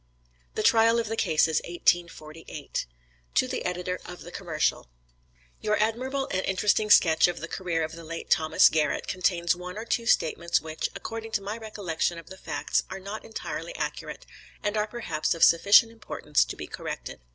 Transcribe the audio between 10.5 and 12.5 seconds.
which, according to my recollection of the